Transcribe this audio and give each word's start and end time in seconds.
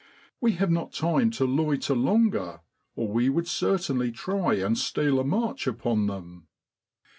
We 0.39 0.53
have 0.53 0.71
not 0.71 0.93
time 0.93 1.29
to 1.29 1.45
loiter 1.45 1.93
longer 1.93 2.61
or 2.95 3.07
we 3.09 3.29
would 3.29 3.47
certainly 3.47 4.11
try 4.11 4.55
and 4.55 4.75
steal 4.75 5.19
a 5.19 5.23
march 5.23 5.67
upon 5.67 6.07
them. 6.07 6.47